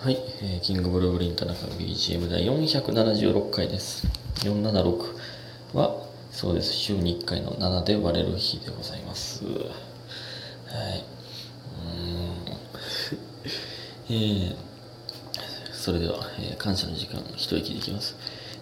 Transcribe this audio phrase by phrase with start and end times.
[0.00, 4.06] はい、えーキングブルーブリン田中 BGM 第476回です。
[4.44, 9.44] 476は、そうです、週に1回の7で割れる日でございます。
[9.44, 9.58] はい。
[14.08, 14.14] うん。
[14.14, 14.54] えー、
[15.72, 18.14] それでは、えー感謝の時間、一息できます。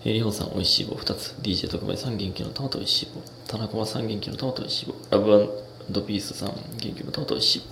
[0.07, 1.35] えー、りほさん、おいしい棒2つ。
[1.43, 3.21] DJ 特売さん、元気の玉とおいしい棒。
[3.47, 4.95] 田中さん、元気の玉とおいしい棒。
[5.11, 7.63] ラブピースさん、元気の玉とおいしい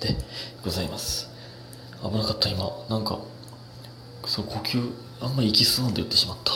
[0.00, 0.06] 棒。
[0.06, 0.16] で
[0.64, 1.31] ございます。
[2.02, 2.70] 危なかった今。
[2.88, 3.18] なんか
[4.26, 6.52] そう呼吸あんまり息吸わんで言ってしまった。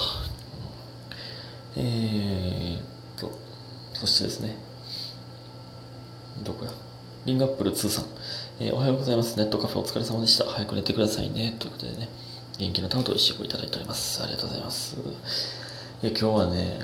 [1.77, 2.83] えーっ
[3.17, 3.31] と
[3.95, 4.57] そしてですね。
[6.43, 6.71] どこや？
[7.25, 8.05] リングアップル2さん、
[8.61, 9.37] えーおはようございます。
[9.37, 10.45] ネットカフェお疲れ様でした。
[10.45, 11.57] 早く寝てくださいね。
[11.59, 12.09] ということでね
[12.59, 14.23] 元気の玉と一緒いただいております。
[14.23, 14.97] ありがとうございます。
[14.97, 16.79] いや今日はね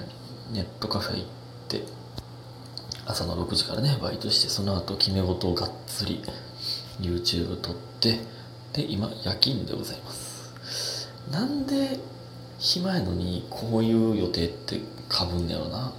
[0.53, 1.25] ネットカフェ行っ
[1.69, 1.83] て
[3.07, 6.23] 朝の6時からねバイトしてその後決め事をがっつり
[7.01, 8.21] YouTube 撮って
[8.73, 11.11] で今夜勤でございます。
[11.31, 11.99] なんで
[12.59, 15.93] 暇やのにこういう予定ってかぶんねやろな。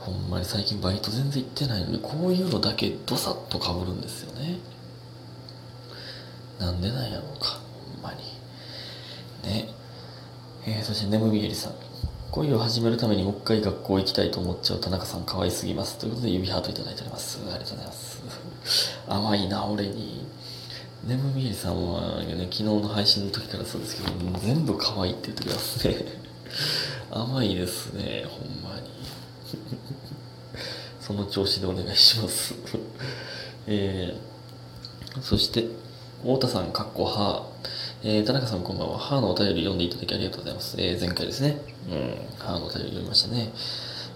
[0.00, 4.58] ほんまに最近バイト全然行ってないのにこういうのだけドサッとかぶるんですよね。
[6.58, 7.60] なんでなんやろうか
[7.94, 8.18] ほんまに。
[9.50, 9.68] ね。
[10.66, 11.74] えー、そして眠みえりさん。
[12.30, 15.98] 恋を始めるためにもう一回学校行きたいと思っちゃう田中さん可愛すぎます。
[15.98, 17.38] ということで指ハートいただいております。
[17.42, 18.22] ありがとうございます。
[19.08, 20.26] 甘いな俺に。
[21.04, 25.96] 眠みえりさんはね昨日の配信の時からそうですけど全部可愛いって言ってくれますね
[27.10, 28.90] 甘いですねほんまに
[31.00, 32.54] その調子でお願いします
[33.66, 35.66] えー、そして
[36.22, 37.46] 太田さんかっこは
[38.04, 38.98] えー、田中さんこんばんは。
[38.98, 40.76] 母のお便り読んでいただきありがとうございます。
[40.78, 41.60] えー、前回ですね。
[41.90, 43.52] うん、母のお便り読みましたね。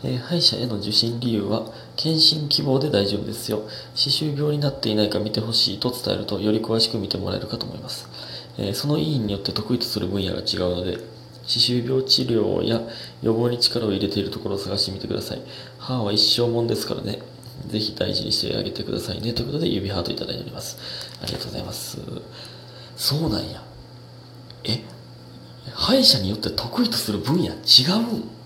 [0.05, 3.62] えー歯医者への受診理由は、検診希望で大丈夫ですよ。
[3.95, 8.09] 歯周病になっていないか見てほしいと伝えると、より詳しく見てもらえるかと思います。
[8.59, 10.98] えーその医院によって得意とする分野が違うので、
[11.44, 12.81] 歯周病治療や
[13.22, 15.42] 予防に力を入れているところを探してみてください。
[15.78, 17.21] 歯は一生もんですからね。
[17.69, 19.32] ぜひ大事にしてあげてくださいね。
[19.32, 20.78] ということで、指ハートいただいております。
[21.22, 21.98] ありがとうございます。
[22.97, 23.62] そうなんや。
[24.65, 24.82] え？
[25.75, 27.53] 歯医者によって得意とする分野違う？
[27.53, 28.41] ん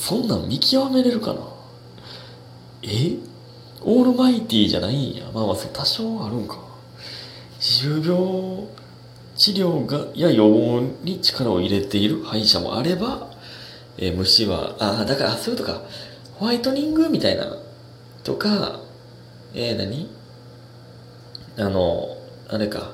[0.00, 1.40] そんなん見極めれるかな？
[2.82, 3.18] え？
[3.82, 5.26] オールマイティじゃないんや。
[5.34, 6.58] まあまあ多少あるんか。
[7.58, 8.66] 歯周病
[9.36, 13.30] 治療がや予防に力を入れている歯医者もあれば、
[13.98, 15.82] えー虫はああだからそういうとか。
[16.38, 17.54] ホワイトニングみたいな
[18.24, 18.80] とか
[19.52, 20.08] えー、何？
[21.58, 22.16] あの
[22.48, 22.92] あれか。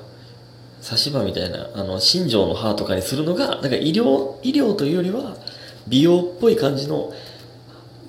[0.81, 5.35] 差し歯みたいな、あの、新庄の歯とかにするのが、なんか医療、医療というよりは、
[5.87, 7.13] 美容っぽい感じの、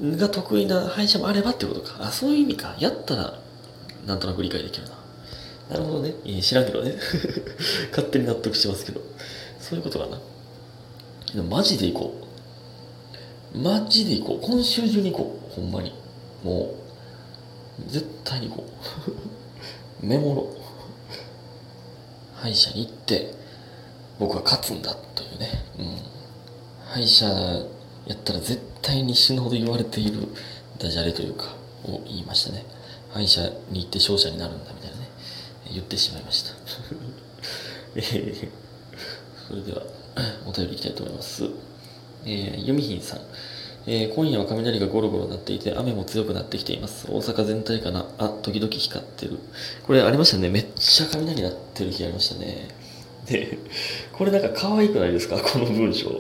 [0.00, 1.97] が得意な歯医者もあればってことか。
[2.00, 2.77] あ、そういう意味か。
[2.78, 3.39] やったら、
[4.06, 4.94] なんとなく理解できるな。
[5.71, 6.15] なるほどね。
[6.25, 6.94] いや知らんけどね。
[7.91, 9.00] 勝手に納得してますけど。
[9.61, 10.21] そういうことかな。
[11.34, 12.15] でもマジで行こ
[13.55, 13.59] う。
[13.59, 14.47] マジで行こう。
[14.47, 15.55] 今週中に行こう。
[15.55, 15.93] ほんまに。
[16.43, 16.75] も
[17.87, 18.67] う、絶対に行こ
[20.03, 20.06] う。
[20.06, 20.59] メモろ。
[22.41, 23.34] 歯医者に行って
[24.19, 26.18] 僕は勝つんだというね、うん、
[26.88, 27.26] 歯医者
[28.06, 30.26] やったら絶対に死ぬほど言われている
[30.78, 31.54] ダジャレというか
[31.84, 32.65] を言いましたね。
[33.10, 35.09] 歯医者に行って勝者になるんだみたいなね。
[35.71, 36.50] 言ってしまいました。
[37.97, 38.49] えー
[39.49, 39.82] それでは
[40.47, 41.44] お便りいきたいと思います。
[42.26, 43.20] えー、ユミヒンさん。
[43.87, 47.06] えー今夜は雷がゴロゴロ鳴っていて雨も強くなってきています。
[47.10, 48.06] 大阪全体かな？
[48.19, 49.38] あ時々光ってる。
[49.87, 50.50] これありましたね。
[50.50, 52.69] めっちゃ雷鳴ってる日ありましたね。
[53.26, 53.59] で
[54.12, 55.37] これなんか可愛くないですか？
[55.38, 56.10] この文章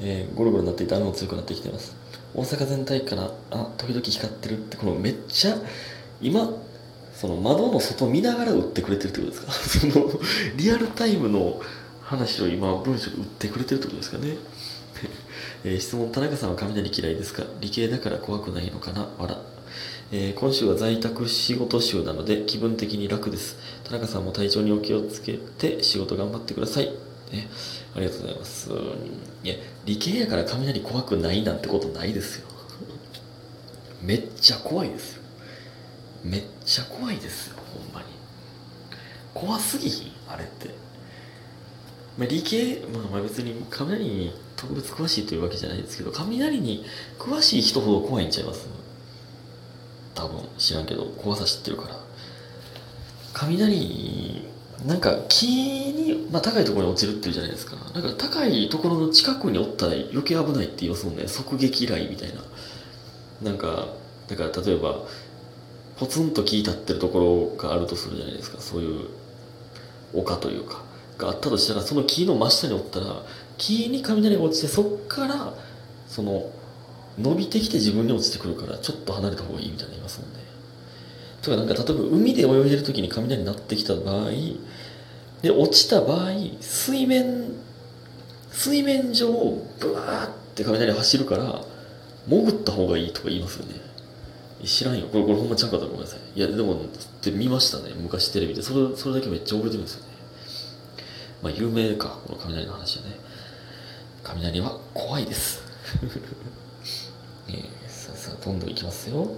[0.00, 1.94] えーゴロゴロ鳴っていて雨も強くなってきています。
[2.34, 5.56] 大阪全体からあ時々光ってるってこのめっちゃ
[6.22, 6.48] 今
[7.12, 9.52] その窓の外見ながら打ってくれてるってことですか？
[9.92, 10.10] その
[10.56, 11.60] リアルタイムの
[12.02, 14.36] 話を今文章で打ってくれてるってことですかね？
[15.64, 17.44] えー質問田中さんは雷嫌いですか？
[17.60, 19.08] 理系だから怖くないのかな？
[19.18, 19.36] 笑。
[20.12, 23.56] えー今週は在宅仕事週なので気分的に楽です。
[23.84, 26.86] 田中さんも体調にお気をつけて仕事頑張ってください、
[27.32, 27.48] ね、
[27.96, 28.70] ありがとうございます。
[29.42, 29.54] いや
[29.84, 32.48] 理系やから雷怖くないなんてことないですよ。
[34.02, 35.22] めっちゃ怖いですよ。
[36.24, 38.06] めっちゃ怖いですよほんまに。
[39.34, 40.68] 怖すぎひんあれって。
[42.18, 46.84] まあ、理系、まあ、まあ別に雷に特別詳しいというわけじゃないですけど雷に
[47.18, 48.68] 詳しい人ほど怖いんちゃいます？
[50.14, 51.98] 多分知らんけど怖さ知ってるから。
[53.32, 54.39] 雷
[54.86, 57.76] なんか木に、まあ、高いところに落ちるっていうじゃないですか。
[57.92, 61.28] なんか高いところの近くにおったら余計危ないって言いますもんね。
[61.28, 62.42] 側撃雷みたいな。
[63.42, 63.88] なんか
[64.28, 65.02] だから例えば
[65.98, 68.60] ポツンと木立ってるところがあるとするじゃないですか。
[68.60, 69.08] そういう
[70.14, 70.82] 丘というか。
[71.20, 73.22] があったとしたらその木の真下におったら
[73.58, 75.52] 木に雷が落ちてそっから
[76.08, 76.50] その
[77.18, 80.39] 伸びてきて自分に落ちてくるからちょっと離れた方がいいみたいな言いますもんね。
[81.42, 84.30] とかなんか例えば海で泳いでる時に雷になってきた場合
[85.42, 87.54] で落ちた場合水面
[88.50, 91.64] 水面上をブワーって雷走るから
[92.26, 93.74] 潜った方がいいとか言いますよね。
[94.64, 95.06] 知らんよ。
[95.08, 96.76] これこれほんまちゃうかったらごめんなさいいやでもっ
[97.22, 97.94] て見ましたね。
[97.96, 98.62] 昔テレビで。
[98.62, 100.08] それそれだけめっちゃ覚えてるんですよね。
[101.42, 102.18] まあ有名か。
[102.26, 103.18] この雷の話はね。
[104.22, 105.62] 雷は怖いです。
[107.48, 109.28] えー、さあさあどんどんいきますよ。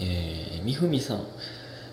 [0.00, 1.24] えー、みふみさん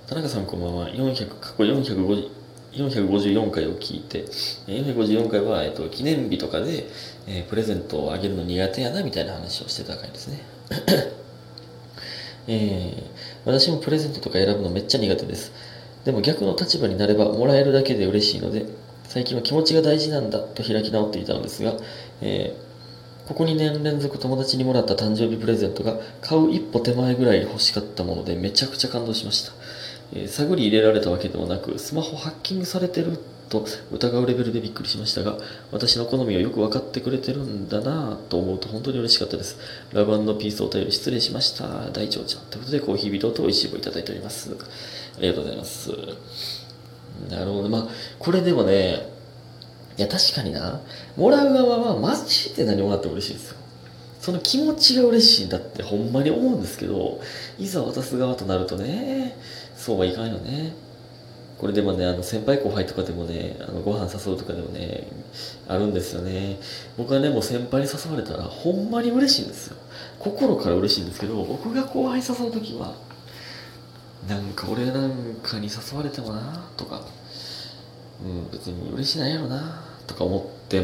[0.07, 2.37] 田中さんこんばんは400過去450
[2.73, 4.25] 454回を聞いて、
[4.67, 6.85] 454回は、えっと、記念日とかで、
[7.27, 10.39] えー、プレゼントをあげるの苦手やなみたいな話をしてた回ですね。
[12.47, 13.03] えー、
[13.45, 15.51] 私もプレゼントとか選ぶのめっちゃ苦手です。
[16.05, 18.65] でも逆の立場になればもらえるだけで嬉しいので、
[19.05, 21.73] 最近は気持ちが大事なんだと開き直っていたのですが、
[22.21, 22.66] えー、
[23.27, 29.51] ここ2年連続友達にもらった誕生日プレゼントが買う一歩手前ぐらい欲しかったものでめちゃくちゃ感動しました。
[30.13, 33.19] えー、探り入れられたわけでもなく、スマホハッキングされてる
[33.49, 35.37] と疑うレベルでびっくりしましたが、
[35.71, 39.57] 私の好みをよく分かってくれてるんだなと思うと本当に嬉しかったです。
[39.91, 41.89] ラブピースお便り失礼しました。
[41.91, 42.43] 大長ちゃん。
[42.45, 44.55] ということで、コーヒービトと美味しい棒いただいております。
[45.17, 45.91] ありがとうございます。
[47.29, 47.69] なるほど。
[47.69, 47.87] まあ、
[48.19, 49.16] これでもね、
[49.97, 50.81] いや、確かにな、
[51.15, 53.57] もらう側はマジで何もらっても嬉しいですよ。
[54.19, 57.19] その気持ちが嬉しいんだってほんまに思うんですけど、
[57.57, 59.37] いざ渡す側となるとね、
[59.75, 60.75] そうはいかんよね。
[61.57, 65.07] これでもね、あの先輩後輩とかでもね、あのご飯誘うとかでもね、
[65.67, 66.59] あるんですよね。
[66.97, 69.77] 僕はね、もう先輩に誘われたら、ほんまに嬉しいんですよ。
[70.19, 72.93] 心から嬉しいんですけど、僕が後輩誘う時は、
[74.27, 75.11] なんか俺なん
[75.41, 77.01] かに誘われてもな、とか、
[78.23, 80.81] うん、別に嬉しないやろな、とか思って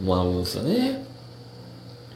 [0.00, 1.04] もらうんですよね。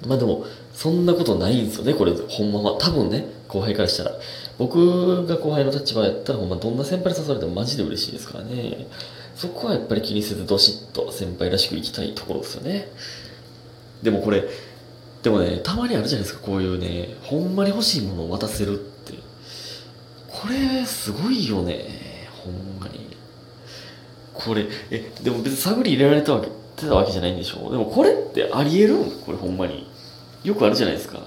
[0.06, 2.78] まあでも、そんなことないんですよね、これ、ほんまは。
[2.78, 4.12] 多分ね、後輩からしたら。
[4.58, 8.86] 僕が後輩の立場やったら、ほんまどんな先輩に誘われてもマジで嬉しいですからね。
[9.36, 12.88] そこはやっぱり気にせず、どしっと先輩らしく生きたいところですよね。
[14.02, 14.44] でもこれ、
[15.22, 19.14] でもね、たまにあるじゃないですか、こういうね、ほんまに欲しいものを渡せるって。
[20.28, 23.09] これ、すごいよね、ほんまに。
[24.44, 29.10] これ、え、でも別に探り入れられたわけ、てたわけじゃないんでしょでもこれってありえるん？
[29.20, 29.88] これほんまに。
[30.44, 31.20] よくあるじゃないですか。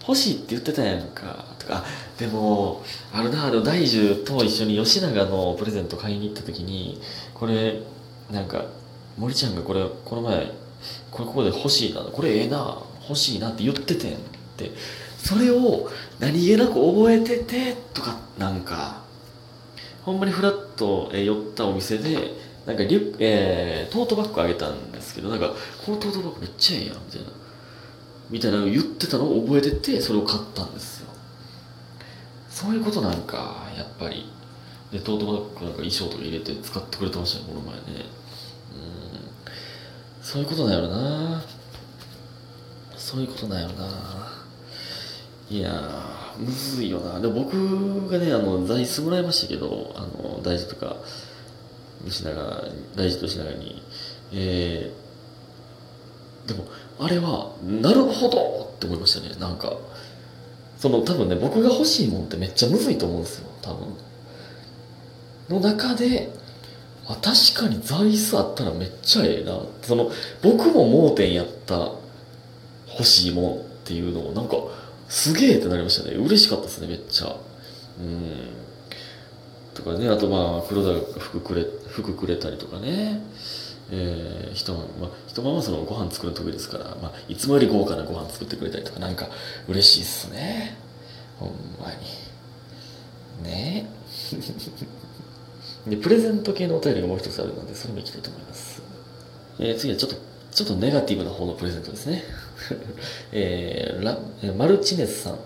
[0.00, 1.44] 欲しいって言ってたやんか。
[1.58, 1.84] とか
[2.18, 2.82] でも
[3.12, 7.00] あるなあの大樹と一緒に吉永のプレゼント買いに行った時に
[7.34, 7.82] これ
[8.30, 8.64] なんか
[9.18, 10.52] 森ちゃんがこれこの前
[11.10, 14.16] これここで欲しいなこれええな欲しいなって言っててんっ
[14.56, 14.70] て。
[15.18, 15.90] それを
[16.20, 19.02] 何気なく覚えててとかなんか
[20.06, 22.16] ほんまにフラッと寄ったお店で
[22.64, 25.52] なんかリュ、えー、トートバッグあげたんですけどなんか
[25.84, 27.26] このトートバッグめっちゃええやんみたいな。
[28.30, 31.08] みたいなの言ってたのを覚えててそれを買ったんですよ。
[32.48, 34.32] そういうことなんかやっぱり。
[34.92, 37.82] でトートバッグなんか衣装とか入れて使ってくれてましたよこの前ね。
[38.72, 40.22] うん。
[40.22, 41.42] そういうことなんやろな。
[42.96, 44.46] そういうことなんやろな。
[45.50, 47.20] いやむずいよな。
[47.20, 50.96] でも僕がねあの座椅子もらいましたけどあの大事とか
[52.08, 53.82] しながら大事としながらに。
[54.32, 56.64] えー、でも
[56.98, 59.34] あれはなるほどって思いましたね。
[59.38, 59.76] なんか
[60.78, 63.94] その多分ね僕が欲しいもんってめっちゃむずいと思うんですよ多分。
[65.48, 66.30] の中で
[67.06, 69.60] あ確かに座椅子あったらめっちゃええな。
[69.82, 70.10] その
[70.42, 71.92] 僕も盲点やった
[72.90, 74.56] 欲しいもんっていうのをなんか
[75.08, 76.16] すげえってなりましたね。
[76.16, 77.36] 嬉しかったですねめっちゃ。
[78.00, 78.48] うん。
[79.74, 83.20] とかねあとまあ黒田が服くれ服くれたりとかね。
[83.88, 89.28] えー、人まあ、人はそのご飯作る得意ですから、まあ、いつもより豪華なご飯作ってくれたりとかなんか
[89.68, 90.76] 嬉しいっすね。
[91.38, 91.92] ほんま
[93.42, 93.48] に。
[93.48, 93.88] ね。
[95.86, 98.82] でプレゼント系のお便りがもう一つあるのでそれもいきたいと思います、
[99.60, 100.16] えー、次はちょっと
[100.50, 102.24] ちょっとネガティブな方のプレゼントですね。
[103.32, 104.18] えー、ラ
[104.54, 105.38] マルチネスさん、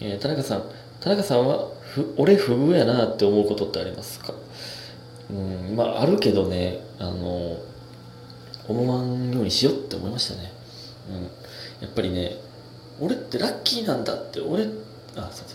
[0.00, 0.62] えー、田中さん。
[1.00, 4.34] 田中さんはふ俺不遇やなって思うことってありますか？
[5.30, 5.32] う
[5.72, 6.80] んまああるけどね。
[6.98, 7.56] あの
[8.66, 10.52] 思わんようにしようって思いましたね、
[11.08, 11.22] うん、
[11.80, 12.36] やっぱりね
[13.00, 14.40] 俺ってラッキーなんだって。
[14.40, 14.64] 俺
[15.16, 15.46] あそう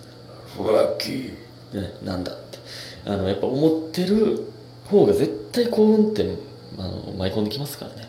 [0.58, 0.74] そう。
[0.74, 2.60] ラッキー、ね、なんだって。
[3.06, 4.48] あのやっぱ思ってる
[4.86, 6.38] 方が絶対幸運って
[6.78, 8.08] あの舞い込んできますからね、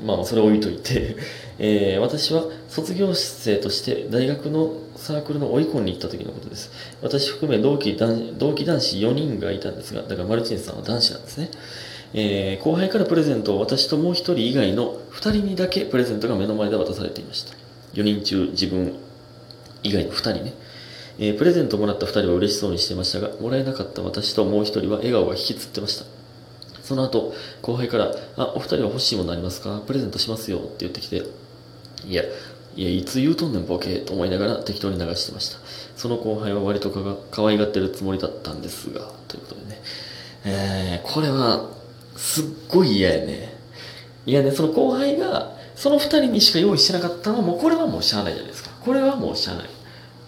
[0.00, 1.16] うん、まあそれ置いといて、
[1.58, 6.70] えー私は卒業生として大学のサークルの追い込んに行った時のことです。
[7.02, 11.50] 私含め同期男同期男子4人がいたんですがだからマルチンさんは男子なんですね、
[12.14, 17.54] えー後輩からプレゼントを私ともう1人以外の2人にだけプレゼントが目の前で渡されていました。
[17.94, 18.94] 4人中自分
[19.82, 20.54] 以外の2人ね、
[21.18, 26.15] えープレゼントをもらった2人は嬉しそうにしてましたがもらえなかった私ともう1人は笑顔が引きつってました。
[26.86, 29.82] その後、後輩から、あ、お二人は欲しいものありますか？
[29.86, 31.24] プレゼントしますよって言ってきて、
[32.06, 32.22] いや、
[32.76, 35.58] いや、いつ言うとんねんボケと思いながら適当に流してました。
[35.96, 39.82] その後輩は割とかが可愛がってるつもりだったんですが、ということでね。
[40.44, 41.68] えー、これは、
[42.16, 43.58] すっごい嫌やね。
[44.24, 48.70] いやね、その後輩が、その二人にしか用意してなかったのは、もうこれはもうしゃあないじゃないですか。
[48.80, 49.68] これはもうしゃあない。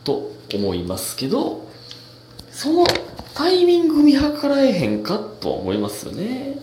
[0.03, 1.69] と思いますけど、
[2.51, 2.85] その
[3.39, 6.59] タイミング見計らえへんかとは思いますよね。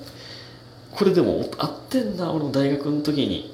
[0.92, 3.54] これでもあってんな、俺も大学の時に。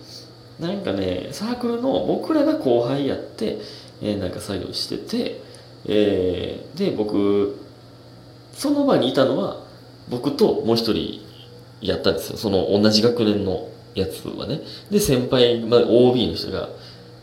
[0.59, 3.59] なんかね、サークルの僕らが後輩やって、
[4.01, 5.39] えーなんか作業してて、
[5.85, 7.59] えーで、僕、
[8.53, 9.65] その場にいたのは、
[10.09, 11.21] 僕ともう一人
[11.79, 12.37] やったんですよ。
[12.37, 14.61] その同じ学年のやつはね。
[14.89, 16.69] で、先輩、まあ、OB の人が、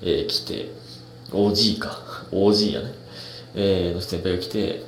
[0.02, 0.70] えー来て、
[1.32, 1.98] OG か。
[2.30, 2.94] OG やね。
[3.56, 4.86] えーの先輩が来て、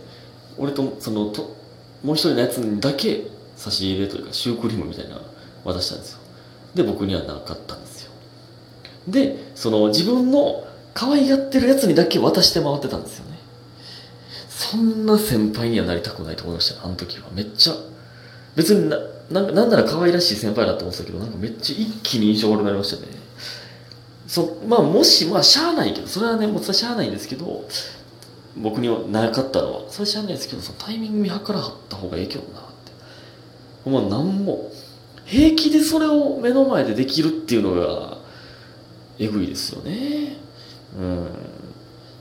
[0.61, 1.57] 俺とそのと
[2.05, 3.27] もう一人のやつにだけ
[3.57, 5.21] 差し入れというかシュークリームみたいな
[5.65, 6.21] 渡したんですよ。
[6.75, 8.13] で僕にはなかったんですよ。
[9.09, 10.65] でその自分の
[10.95, 13.39] 可愛がってるやつにだけ渡して回ってたんですよね。
[14.49, 17.29] そんな先輩にはなりたくないと思いましたあの時は。
[17.33, 17.75] めっちゃ
[18.55, 18.99] 別にな
[19.31, 23.13] なんなんなら可愛らしい先輩だと思ってたけどなんかめっちゃ一気に印象悪くなりましたね。
[24.27, 27.65] そまあもしまあしゃあないけどそれはねもうしゃあないんですけど
[28.57, 32.63] 僕にはなかったのはそれ知らないですけどそのタイミング見計らった方がいいけどなっ
[33.85, 33.91] て。
[33.91, 34.71] もう何も
[35.25, 38.19] 平気でそれを目の前でできるっていうのが
[39.19, 40.37] えぐいですよね。
[40.99, 41.29] うん。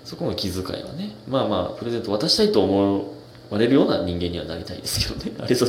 [0.05, 1.15] そこの気遣いはね。
[1.27, 3.13] まあまあプレゼント渡したいと思
[3.49, 5.31] われるような人間にはなりたいですけどね。
[5.39, 5.67] ありがとう